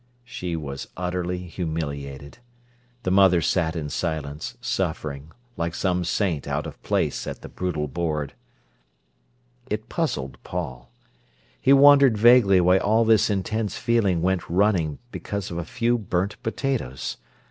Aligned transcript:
She 0.23 0.55
was 0.55 0.87
utterly 0.97 1.37
humiliated. 1.45 2.39
The 3.03 3.11
mother 3.11 3.39
sat 3.39 3.75
in 3.75 3.89
silence, 3.89 4.57
suffering, 4.59 5.31
like 5.57 5.75
some 5.75 6.03
saint 6.03 6.47
out 6.47 6.65
of 6.65 6.81
place 6.81 7.27
at 7.27 7.41
the 7.43 7.47
brutal 7.47 7.87
board. 7.87 8.33
It 9.69 9.89
puzzled 9.89 10.41
Paul. 10.43 10.89
He 11.61 11.71
wondered 11.71 12.17
vaguely 12.17 12.59
why 12.59 12.79
all 12.79 13.05
this 13.05 13.29
intense 13.29 13.77
feeling 13.77 14.23
went 14.23 14.49
running 14.49 14.97
because 15.11 15.51
of 15.51 15.59
a 15.59 15.65
few 15.65 15.99
burnt 15.99 16.41
potatoes. 16.41 17.17